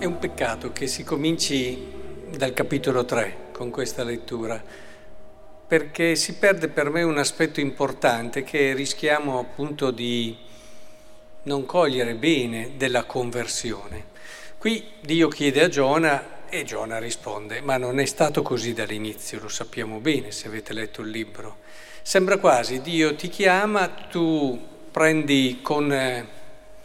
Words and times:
È 0.00 0.06
un 0.06 0.18
peccato 0.18 0.72
che 0.72 0.86
si 0.86 1.04
cominci 1.04 1.92
dal 2.34 2.54
capitolo 2.54 3.04
3 3.04 3.48
con 3.52 3.68
questa 3.68 4.02
lettura, 4.02 4.58
perché 5.66 6.16
si 6.16 6.36
perde 6.36 6.68
per 6.68 6.88
me 6.88 7.02
un 7.02 7.18
aspetto 7.18 7.60
importante 7.60 8.42
che 8.42 8.72
rischiamo 8.72 9.38
appunto 9.38 9.90
di 9.90 10.34
non 11.42 11.66
cogliere 11.66 12.14
bene 12.14 12.78
della 12.78 13.04
conversione. 13.04 14.06
Qui 14.56 14.82
Dio 15.02 15.28
chiede 15.28 15.64
a 15.64 15.68
Giona 15.68 16.48
e 16.48 16.64
Giona 16.64 16.98
risponde, 16.98 17.60
ma 17.60 17.76
non 17.76 18.00
è 18.00 18.06
stato 18.06 18.40
così 18.40 18.72
dall'inizio, 18.72 19.38
lo 19.38 19.48
sappiamo 19.48 19.98
bene 19.98 20.30
se 20.30 20.48
avete 20.48 20.72
letto 20.72 21.02
il 21.02 21.10
libro. 21.10 21.58
Sembra 22.00 22.38
quasi 22.38 22.80
Dio 22.80 23.14
ti 23.16 23.28
chiama, 23.28 23.86
tu 23.88 24.58
prendi 24.90 25.58
con 25.60 25.92
eh, 25.92 26.26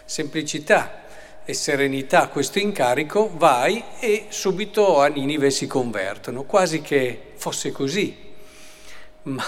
semplicità 0.04 1.04
e 1.46 1.54
serenità 1.54 2.28
questo 2.28 2.60
incarico, 2.60 3.32
vai 3.36 3.84
e 4.00 4.26
subito 4.30 5.00
a 5.00 5.08
Ninive 5.08 5.52
si 5.52 5.68
convertono, 5.68 6.44
quasi 6.44 6.82
che 6.82 7.34
fosse 7.36 7.72
così. 7.72 8.16
Ma, 9.24 9.44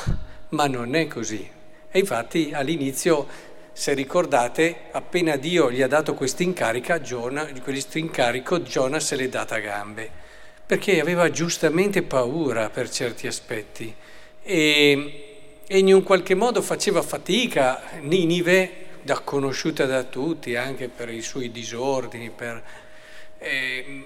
ma 0.49 0.67
non 0.67 0.95
è 0.95 1.07
così. 1.07 1.49
E 1.89 1.99
infatti 1.99 2.51
all'inizio 2.53 3.45
se 3.73 3.93
ricordate, 3.93 4.75
appena 4.91 5.35
Dio 5.35 5.71
gli 5.71 5.81
ha 5.81 5.87
dato 5.87 6.15
questo 6.15 6.41
incarico, 6.41 6.99
Giona 6.99 8.99
se 8.99 9.15
l'è 9.15 9.29
data 9.29 9.55
a 9.55 9.59
gambe, 9.59 10.09
perché 10.65 10.99
aveva 10.99 11.29
giustamente 11.29 12.01
paura 12.01 12.69
per 12.69 12.89
certi 12.89 13.27
aspetti 13.27 13.93
e, 14.41 15.25
e 15.67 15.77
in 15.77 15.93
un 15.93 16.03
qualche 16.03 16.33
modo 16.33 16.61
faceva 16.61 17.01
fatica, 17.01 17.81
Ninive, 17.99 18.86
da 19.07 19.19
conosciuta 19.19 19.85
da 19.85 20.03
tutti, 20.03 20.57
anche 20.57 20.89
per 20.89 21.07
i 21.09 21.21
suoi 21.21 21.49
disordini, 21.49 22.29
per, 22.29 22.61
eh, 23.37 24.05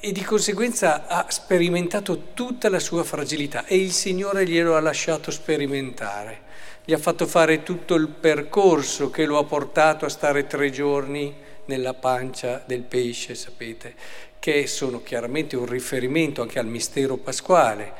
e 0.00 0.10
di 0.10 0.22
conseguenza 0.22 1.06
ha 1.06 1.26
sperimentato 1.28 2.28
tutta 2.32 2.70
la 2.70 2.78
sua 2.78 3.04
fragilità 3.04 3.66
e 3.66 3.76
il 3.76 3.92
Signore 3.92 4.46
glielo 4.46 4.74
ha 4.74 4.80
lasciato 4.80 5.30
sperimentare. 5.30 6.50
Gli 6.82 6.94
ha 6.94 6.98
fatto 6.98 7.26
fare 7.26 7.62
tutto 7.62 7.94
il 7.94 8.08
percorso 8.08 9.10
che 9.10 9.26
lo 9.26 9.36
ha 9.36 9.44
portato 9.44 10.06
a 10.06 10.08
stare 10.08 10.46
tre 10.46 10.70
giorni 10.70 11.34
nella 11.66 11.92
pancia 11.92 12.62
del 12.64 12.84
pesce, 12.84 13.34
sapete, 13.34 13.94
che 14.38 14.66
sono 14.66 15.02
chiaramente 15.02 15.56
un 15.56 15.66
riferimento 15.66 16.40
anche 16.40 16.58
al 16.58 16.66
mistero 16.66 17.18
pasquale 17.18 17.92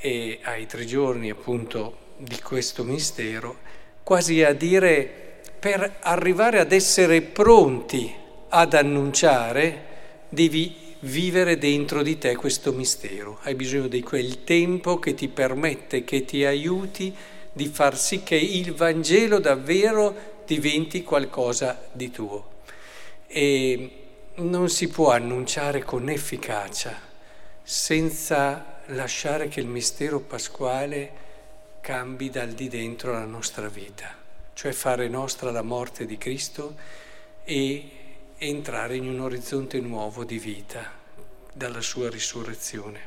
e 0.00 0.40
ai 0.42 0.66
tre 0.66 0.84
giorni 0.84 1.30
appunto 1.30 2.16
di 2.16 2.40
questo 2.40 2.82
mistero, 2.82 3.58
quasi 4.02 4.42
a 4.42 4.52
dire 4.52 5.26
per 5.58 5.96
arrivare 6.00 6.60
ad 6.60 6.72
essere 6.72 7.20
pronti 7.20 8.14
ad 8.48 8.74
annunciare 8.74 9.86
devi 10.28 10.86
vivere 11.00 11.58
dentro 11.58 12.02
di 12.02 12.18
te 12.18 12.34
questo 12.34 12.72
mistero, 12.72 13.38
hai 13.42 13.54
bisogno 13.54 13.88
di 13.88 14.02
quel 14.02 14.44
tempo 14.44 14.98
che 14.98 15.14
ti 15.14 15.28
permette, 15.28 16.04
che 16.04 16.24
ti 16.24 16.44
aiuti 16.44 17.14
di 17.52 17.66
far 17.66 17.96
sì 17.96 18.22
che 18.22 18.36
il 18.36 18.74
Vangelo 18.74 19.38
davvero 19.38 20.42
diventi 20.46 21.02
qualcosa 21.02 21.88
di 21.92 22.10
tuo. 22.10 22.56
E 23.26 23.90
non 24.36 24.68
si 24.68 24.88
può 24.88 25.10
annunciare 25.10 25.82
con 25.82 26.08
efficacia 26.08 27.06
senza 27.62 28.80
lasciare 28.86 29.48
che 29.48 29.60
il 29.60 29.66
mistero 29.66 30.20
pasquale 30.20 31.26
cambi 31.80 32.30
dal 32.30 32.50
di 32.50 32.68
dentro 32.68 33.12
la 33.12 33.24
nostra 33.24 33.68
vita, 33.68 34.14
cioè 34.58 34.72
fare 34.72 35.06
nostra 35.06 35.52
la 35.52 35.62
morte 35.62 36.04
di 36.04 36.18
Cristo 36.18 36.74
e 37.44 37.90
entrare 38.38 38.96
in 38.96 39.06
un 39.06 39.20
orizzonte 39.20 39.78
nuovo 39.78 40.24
di 40.24 40.36
vita 40.40 40.94
dalla 41.52 41.80
sua 41.80 42.10
risurrezione. 42.10 43.00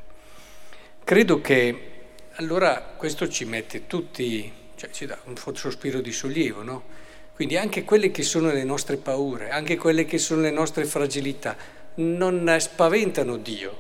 Credo 1.03 1.41
che 1.41 1.89
allora 2.35 2.93
questo 2.95 3.27
ci 3.27 3.43
mette 3.43 3.85
tutti, 3.85 4.49
cioè 4.75 4.91
ci 4.91 5.05
dà 5.05 5.17
un 5.25 5.35
sospiro 5.53 5.99
di 5.99 6.13
sollievo, 6.13 6.63
no? 6.63 6.83
Quindi 7.35 7.57
anche 7.57 7.83
quelle 7.83 8.11
che 8.11 8.23
sono 8.23 8.49
le 8.49 8.63
nostre 8.63 8.95
paure, 8.95 9.49
anche 9.49 9.75
quelle 9.75 10.05
che 10.05 10.19
sono 10.19 10.39
le 10.39 10.51
nostre 10.51 10.85
fragilità, 10.85 11.57
non 11.95 12.55
spaventano 12.59 13.35
Dio, 13.35 13.77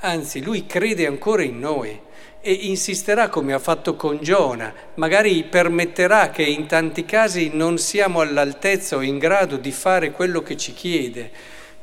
anzi 0.00 0.42
Lui 0.42 0.66
crede 0.66 1.06
ancora 1.06 1.42
in 1.42 1.58
noi 1.58 2.00
e 2.40 2.52
insisterà 2.52 3.28
come 3.28 3.52
ha 3.52 3.58
fatto 3.58 3.96
con 3.96 4.18
Giona, 4.22 4.72
magari 4.94 5.44
permetterà 5.44 6.30
che 6.30 6.42
in 6.42 6.66
tanti 6.66 7.04
casi 7.04 7.50
non 7.52 7.78
siamo 7.78 8.20
all'altezza 8.20 8.96
o 8.96 9.02
in 9.02 9.18
grado 9.18 9.56
di 9.56 9.72
fare 9.72 10.12
quello 10.12 10.42
che 10.42 10.56
ci 10.56 10.72
chiede, 10.72 11.30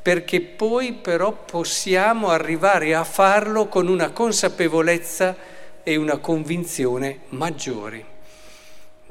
perché 0.01 0.39
poi 0.41 0.93
però 0.93 1.33
possiamo 1.33 2.29
arrivare 2.29 2.95
a 2.95 3.03
farlo 3.03 3.67
con 3.67 3.87
una 3.87 4.11
consapevolezza 4.11 5.35
e 5.83 5.95
una 5.97 6.17
convinzione 6.17 7.19
maggiori. 7.29 8.14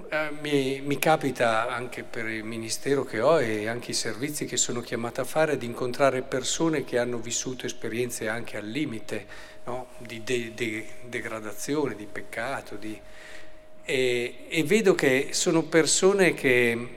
Eh, 0.09 0.31
mi, 0.41 0.81
mi, 0.81 0.99
capita 0.99 1.69
anche 1.69 2.03
per 2.03 2.27
il 2.27 2.45
ministero 2.45 3.05
che 3.05 3.21
ho 3.21 3.41
e 3.41 3.69
anche 3.69 3.93
i 3.93 3.95
servizi 3.95 4.45
che 4.45 4.57
sono 4.57 4.81
chiamata 4.81 5.23
a 5.23 5.25
fare 5.25 5.57
di 5.57 5.67
incontrare 5.67 6.23
persone 6.23 6.85
che 6.85 6.99
hanno 6.99 7.19
vissuto 7.19 7.65
esperienze 7.65 8.29
anche 8.29 8.57
al 8.57 8.67
limite 8.67 9.27
no? 9.65 9.89
di 9.99 10.23
de, 10.23 10.53
de, 10.55 10.87
degradazione, 11.05 11.95
di 11.95 12.07
peccato, 12.07 12.77
di... 12.77 13.01
E, 13.85 14.47
e 14.49 14.65
vedo 14.65 14.95
che 14.95 15.29
sono 15.31 15.63
persone 15.63 16.35
che 16.35 16.89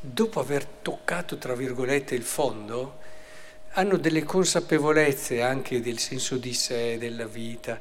dopo 0.00 0.40
aver 0.40 0.64
toccato, 0.66 1.38
tra 1.38 1.54
virgolette, 1.54 2.14
il 2.14 2.22
fondo, 2.22 2.98
hanno 3.72 3.96
delle 3.96 4.24
consapevolezze 4.24 5.42
anche 5.42 5.80
del 5.80 5.98
senso 5.98 6.36
di 6.36 6.54
sé, 6.54 6.98
della 6.98 7.26
vita, 7.26 7.80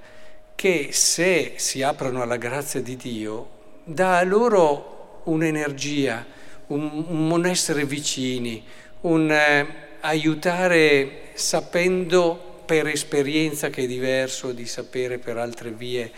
che 0.53 0.89
se 0.91 1.53
si 1.57 1.81
aprono 1.81 2.21
alla 2.21 2.37
grazia 2.37 2.81
di 2.81 2.95
Dio, 2.95 3.54
dà 3.85 4.21
loro 4.23 5.21
un'energia, 5.25 6.25
un, 6.67 7.05
un 7.07 7.45
essere 7.45 7.85
vicini, 7.85 8.63
un 9.01 9.31
eh, 9.31 9.67
aiutare 10.01 11.29
sapendo 11.33 12.63
per 12.65 12.87
esperienza 12.87 13.69
che 13.69 13.83
è 13.83 13.87
diverso 13.87 14.51
di 14.51 14.65
sapere 14.65 15.19
per 15.19 15.37
altre 15.37 15.71
vie 15.71 16.11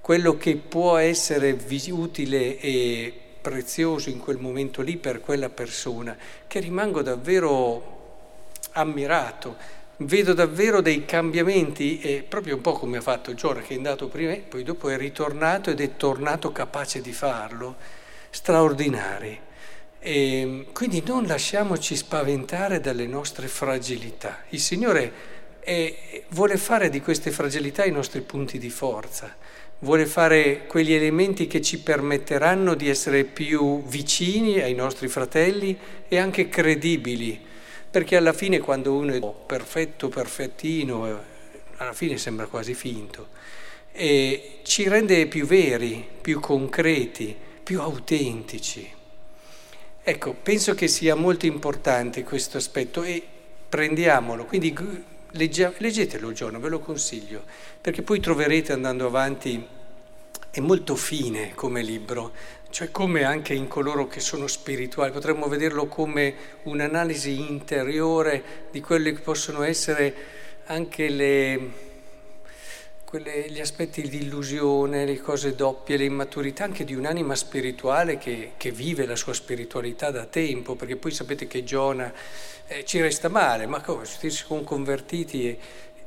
quello 0.00 0.36
che 0.36 0.56
può 0.56 0.96
essere 0.96 1.56
utile 1.90 2.58
e 2.58 3.12
prezioso 3.40 4.10
in 4.10 4.18
quel 4.18 4.38
momento 4.38 4.82
lì 4.82 4.96
per 4.96 5.20
quella 5.20 5.48
persona, 5.48 6.16
che 6.46 6.60
rimango 6.60 7.02
davvero 7.02 7.92
ammirato 8.72 9.56
vedo 9.98 10.32
davvero 10.32 10.80
dei 10.80 11.04
cambiamenti 11.04 12.00
e 12.00 12.24
proprio 12.26 12.56
un 12.56 12.60
po' 12.60 12.72
come 12.72 12.98
ha 12.98 13.00
fatto 13.00 13.34
Giora 13.34 13.60
che 13.60 13.74
è 13.74 13.76
andato 13.76 14.08
prima, 14.08 14.34
poi 14.48 14.62
dopo 14.62 14.88
è 14.88 14.96
ritornato 14.96 15.70
ed 15.70 15.80
è 15.80 15.96
tornato 15.96 16.52
capace 16.52 17.00
di 17.00 17.12
farlo, 17.12 17.76
straordinari. 18.30 19.40
E 20.00 20.66
quindi 20.72 21.02
non 21.06 21.26
lasciamoci 21.26 21.96
spaventare 21.96 22.80
dalle 22.80 23.06
nostre 23.06 23.46
fragilità. 23.46 24.44
Il 24.50 24.60
Signore 24.60 25.12
è, 25.60 26.22
vuole 26.28 26.56
fare 26.56 26.90
di 26.90 27.00
queste 27.00 27.30
fragilità 27.30 27.84
i 27.84 27.90
nostri 27.90 28.20
punti 28.20 28.58
di 28.58 28.68
forza, 28.70 29.34
vuole 29.78 30.04
fare 30.06 30.66
quegli 30.66 30.92
elementi 30.92 31.46
che 31.46 31.62
ci 31.62 31.78
permetteranno 31.78 32.74
di 32.74 32.88
essere 32.88 33.24
più 33.24 33.82
vicini 33.84 34.60
ai 34.60 34.74
nostri 34.74 35.08
fratelli 35.08 35.78
e 36.08 36.18
anche 36.18 36.48
credibili 36.48 37.52
perché 37.94 38.16
alla 38.16 38.32
fine 38.32 38.58
quando 38.58 38.92
uno 38.92 39.12
è 39.12 39.20
perfetto, 39.46 40.08
perfettino, 40.08 41.06
eh, 41.06 41.14
alla 41.76 41.92
fine 41.92 42.18
sembra 42.18 42.48
quasi 42.48 42.74
finto, 42.74 43.28
e 43.92 44.58
ci 44.64 44.88
rende 44.88 45.28
più 45.28 45.46
veri, 45.46 46.04
più 46.20 46.40
concreti, 46.40 47.36
più 47.62 47.80
autentici. 47.80 48.92
Ecco, 50.02 50.32
penso 50.32 50.74
che 50.74 50.88
sia 50.88 51.14
molto 51.14 51.46
importante 51.46 52.24
questo 52.24 52.56
aspetto 52.56 53.04
e 53.04 53.22
prendiamolo, 53.68 54.44
quindi 54.44 54.76
legge, 55.30 55.72
leggetelo 55.76 56.32
Giorno, 56.32 56.58
ve 56.58 56.70
lo 56.70 56.80
consiglio, 56.80 57.44
perché 57.80 58.02
poi 58.02 58.18
troverete 58.18 58.72
andando 58.72 59.06
avanti, 59.06 59.64
è 60.54 60.60
molto 60.60 60.94
fine 60.94 61.52
come 61.56 61.82
libro, 61.82 62.30
cioè 62.70 62.92
come 62.92 63.24
anche 63.24 63.54
in 63.54 63.66
coloro 63.66 64.06
che 64.06 64.20
sono 64.20 64.46
spirituali, 64.46 65.10
potremmo 65.10 65.48
vederlo 65.48 65.86
come 65.86 66.32
un'analisi 66.62 67.40
interiore 67.40 68.68
di 68.70 68.80
quelli 68.80 69.12
che 69.12 69.20
possono 69.20 69.64
essere 69.64 70.14
anche 70.66 71.08
le, 71.08 71.70
quelle, 73.04 73.50
gli 73.50 73.58
aspetti 73.58 74.08
di 74.08 74.18
illusione, 74.18 75.04
le 75.04 75.18
cose 75.18 75.56
doppie, 75.56 75.96
le 75.96 76.04
immaturità 76.04 76.62
anche 76.62 76.84
di 76.84 76.94
un'anima 76.94 77.34
spirituale 77.34 78.16
che, 78.16 78.52
che 78.56 78.70
vive 78.70 79.06
la 79.06 79.16
sua 79.16 79.32
spiritualità 79.32 80.12
da 80.12 80.24
tempo, 80.24 80.76
perché 80.76 80.94
poi 80.94 81.10
sapete 81.10 81.48
che 81.48 81.64
Giona 81.64 82.12
eh, 82.68 82.84
ci 82.84 83.00
resta 83.00 83.28
male, 83.28 83.66
ma 83.66 83.80
come, 83.80 84.04
si 84.04 84.30
sono 84.30 84.62
convertiti 84.62 85.48
e, 85.48 85.58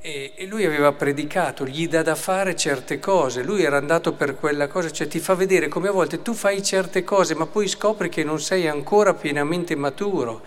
e, 0.02 0.34
e, 0.36 0.46
lui 0.46 0.66
aveva 0.66 0.92
predicato, 0.92 1.66
gli 1.66 1.88
dà 1.88 2.02
da 2.02 2.16
fare 2.16 2.56
certe 2.56 3.00
cose, 3.00 3.44
lui 3.44 3.64
era 3.64 3.78
andato 3.78 4.14
per 4.14 4.36
quella 4.36 4.68
cosa, 4.68 4.92
cioè 4.92 5.08
ti 5.08 5.20
fa 5.20 5.34
vedere 5.34 5.68
come 5.68 5.88
a 5.88 5.92
volte 5.92 6.22
tu 6.22 6.34
fai 6.34 6.64
certe 6.64 7.04
cose 7.04 7.36
ma 7.36 7.46
poi 7.46 7.68
scopri 7.68 8.10
che 8.10 8.24
non 8.24 8.40
sei 8.40 8.68
ancora 8.68 9.14
pienamente 9.14 9.76
maturo 9.76 10.42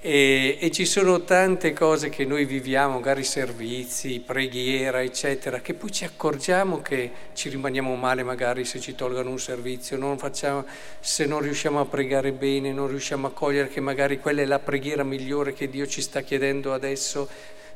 E, 0.00 0.58
e, 0.60 0.70
ci 0.70 0.84
sono 0.84 1.24
tante 1.24 1.72
cose 1.72 2.08
che 2.08 2.24
noi 2.24 2.44
viviamo, 2.44 2.94
magari 2.94 3.24
servizi, 3.24 4.22
preghiera, 4.24 5.02
eccetera, 5.02 5.60
che 5.60 5.74
poi 5.74 5.90
ci 5.90 6.04
accorgiamo 6.04 6.80
che 6.80 7.10
ci 7.34 7.48
rimaniamo 7.48 7.96
male 7.96 8.22
magari 8.22 8.64
se 8.64 8.78
ci 8.78 8.94
tolgono 8.94 9.30
un 9.30 9.40
servizio, 9.40 9.96
non 9.96 10.16
facciamo, 10.16 10.64
se 11.00 11.26
non 11.26 11.40
riusciamo 11.40 11.80
a 11.80 11.84
pregare 11.84 12.30
bene, 12.30 12.72
non 12.72 12.86
riusciamo 12.86 13.26
a 13.26 13.32
cogliere 13.32 13.68
che 13.68 13.80
magari 13.80 14.20
quella 14.20 14.42
è 14.42 14.44
la 14.44 14.60
preghiera 14.60 15.02
migliore 15.02 15.52
che 15.52 15.68
Dio 15.68 15.86
ci 15.86 16.00
sta 16.00 16.20
chiedendo 16.20 16.72
adesso. 16.72 17.28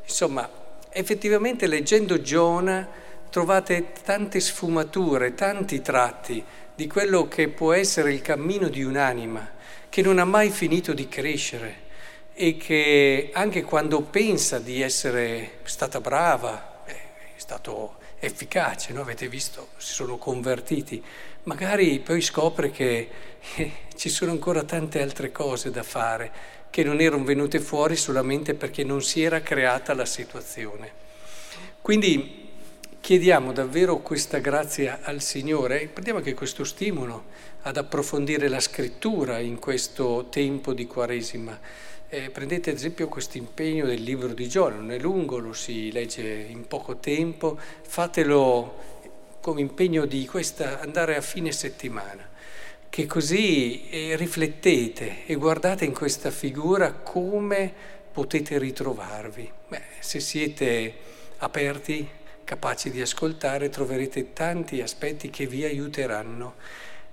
Insomma, 0.05 0.49
effettivamente 0.93 1.67
leggendo 1.67 2.21
Giona 2.21 2.89
trovate 3.31 3.93
tante 4.05 4.41
sfumature, 4.41 5.35
tanti 5.35 5.81
tratti 5.81 6.45
di 6.75 6.87
quello 6.87 7.29
che 7.29 7.49
può 7.49 7.73
essere 7.73 8.13
il 8.13 8.21
cammino 8.21 8.69
di 8.69 8.83
un'anima 8.83 9.61
che 9.89 10.03
non 10.03 10.19
ha 10.19 10.25
mai 10.25 10.51
finito 10.51 10.93
di 10.93 11.09
crescere 11.09 11.91
e 12.35 12.57
che 12.57 13.31
anche 13.33 13.63
quando 13.63 14.01
pensa 14.01 14.59
di 14.59 14.81
essere 14.81 15.59
stata 15.65 16.01
brava, 16.01 16.83
è 16.85 16.95
stato 17.37 17.97
efficace, 18.19 18.93
no? 18.93 19.03
avete 19.03 19.29
visto, 19.29 19.69
si 19.77 19.93
sono 19.93 20.17
convertiti, 20.17 21.03
magari 21.43 21.99
poi 21.99 22.21
scopre 22.21 22.71
che 22.71 23.11
eh, 23.57 23.73
ci 23.97 24.09
sono 24.09 24.31
ancora 24.31 24.63
tante 24.63 25.03
altre 25.03 25.31
cose 25.31 25.71
da 25.71 25.83
fare 25.83 26.33
che 26.73 26.83
non 26.83 27.03
erano 27.03 27.25
venute 27.25 27.61
fuori 27.61 27.97
solamente 27.97 28.55
perché 28.55 28.83
non 28.83 29.03
si 29.03 29.23
era 29.23 29.43
creata 29.43 29.93
la 29.93 30.07
situazione. 30.07 30.91
Quindi 31.83 32.49
chiediamo 32.99 33.53
davvero 33.53 33.99
questa 33.99 34.39
grazia 34.39 35.01
al 35.03 35.21
Signore. 35.21 35.83
E 35.83 35.89
prendiamo 35.89 36.21
anche 36.21 36.33
questo 36.33 36.65
stimolo 36.65 37.25
ad 37.63 37.77
approfondire 37.77 38.49
la 38.49 38.59
scrittura 38.59 39.39
in 39.39 39.59
questo 39.59 40.29
tempo 40.31 40.73
di 40.73 40.87
Quaresima. 40.87 41.61
Eh, 42.09 42.31
prendete 42.31 42.71
ad 42.71 42.77
esempio 42.77 43.07
questo 43.07 43.37
impegno 43.37 43.85
del 43.85 44.01
libro 44.01 44.29
di 44.29 44.49
Giona, 44.49 44.77
non 44.77 44.93
è 44.93 44.99
lungo, 44.99 45.39
lo 45.39 45.53
si 45.53 45.93
legge 45.93 46.47
in 46.49 46.67
poco 46.67 46.97
tempo, 46.97 47.59
fatelo 47.83 49.01
come 49.43 49.61
impegno 49.61 50.07
di 50.07 50.25
questa, 50.25 50.81
andare 50.81 51.17
a 51.17 51.21
fine 51.21 51.53
settimana, 51.53 52.27
che 52.93 53.07
così 53.07 53.89
eh, 53.89 54.17
riflettete 54.17 55.25
e 55.25 55.35
guardate 55.37 55.87
in 55.87 55.95
questa 55.95 56.31
figura 56.31 56.93
come 56.93 57.73
potete 58.13 58.59
ritrovarvi. 58.59 59.51
Beh, 59.67 59.83
se 60.01 60.21
siete 60.21 60.93
aperti, 61.39 62.07
capaci 62.45 62.91
di 62.91 63.01
ascoltare, 63.01 63.71
troverete 63.71 64.35
tanti 64.35 64.83
aspetti 64.83 65.31
che 65.31 65.47
vi 65.47 65.65
aiuteranno 65.65 66.57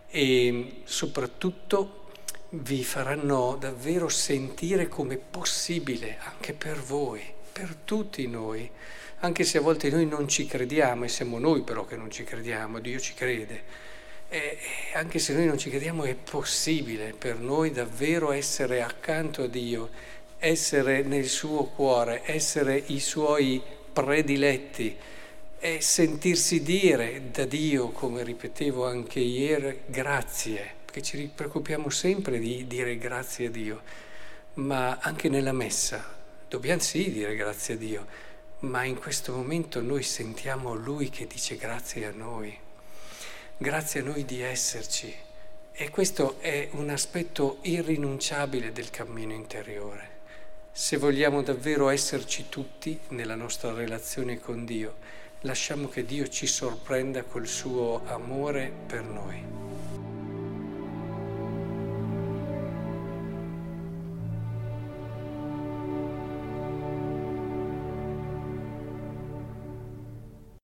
e 0.10 0.82
soprattutto 0.84 2.08
vi 2.50 2.84
faranno 2.84 3.56
davvero 3.58 4.10
sentire 4.10 4.90
come 4.90 5.16
possibile 5.16 6.18
anche 6.26 6.52
per 6.52 6.78
voi, 6.78 7.24
per 7.54 7.74
tutti 7.86 8.28
noi, 8.28 8.70
anche 9.20 9.46
se 9.46 9.60
a 9.60 9.62
volte 9.62 9.90
noi 9.90 10.06
non 10.06 10.28
ci 10.28 10.46
crediamo 10.46 11.06
e 11.06 11.08
siamo 11.08 11.40
noi 11.40 11.62
però 11.62 11.86
che 11.86 11.96
non 11.96 12.12
ci 12.12 12.26
crediamo, 12.26 12.80
Dio 12.80 13.00
ci 13.00 13.14
crede. 13.14 13.88
E 14.30 14.58
anche 14.94 15.20
se 15.20 15.34
noi 15.34 15.46
non 15.46 15.58
ci 15.58 15.70
crediamo 15.70 16.04
è 16.04 16.16
possibile 16.16 17.14
per 17.18 17.40
noi 17.40 17.72
davvero 17.72 18.32
essere 18.32 18.82
accanto 18.82 19.44
a 19.44 19.48
Dio, 19.48 19.90
essere 20.38 21.02
nel 21.02 21.28
suo 21.28 21.64
cuore, 21.66 22.22
essere 22.26 22.82
i 22.88 23.00
suoi 23.00 23.62
prediletti 23.92 24.96
e 25.60 25.82
sentirsi 25.82 26.62
dire 26.62 27.24
da 27.32 27.46
Dio, 27.46 27.90
come 27.90 28.24
ripetevo 28.24 28.86
anche 28.86 29.20
ieri, 29.20 29.82
grazie 29.88 30.78
perché 30.90 31.04
ci 31.04 31.30
preoccupiamo 31.34 31.90
sempre 31.92 32.40
di 32.40 32.66
dire 32.66 32.98
grazie 32.98 33.48
a 33.48 33.50
Dio, 33.52 33.82
ma 34.56 34.98
anche 35.00 35.30
nella 35.30 35.52
messa 35.52 36.18
dobbiamo 36.48 36.82
sì 36.82 37.12
dire 37.12 37.36
grazie 37.36 37.76
a 37.76 37.78
Dio, 37.78 38.08
ma 38.62 38.84
in 38.86 38.98
questo 38.98 39.34
momento 39.34 39.82
noi 39.82 40.02
sentiamo 40.02 40.74
Lui 40.74 41.10
che 41.10 41.28
dice 41.28 41.58
grazie 41.58 42.08
a 42.08 42.12
noi, 42.12 42.58
grazie 43.62 44.00
a 44.00 44.04
noi 44.04 44.24
di 44.24 44.40
esserci. 44.40 45.14
E 45.74 45.90
questo 45.90 46.40
è 46.40 46.70
un 46.72 46.90
aspetto 46.90 47.58
irrinunciabile 47.64 48.72
del 48.72 48.90
cammino 48.90 49.34
interiore. 49.34 50.18
Se 50.72 50.96
vogliamo 50.96 51.42
davvero 51.42 51.90
esserci 51.90 52.48
tutti 52.48 52.98
nella 53.10 53.36
nostra 53.36 53.74
relazione 53.74 54.40
con 54.40 54.64
Dio, 54.64 54.96
lasciamo 55.42 55.90
che 55.90 56.06
Dio 56.06 56.30
ci 56.30 56.48
sorprenda 56.48 57.24
col 57.24 57.48
suo 57.48 58.02
amore 58.06 58.72
per 58.88 59.04
noi. 59.04 59.69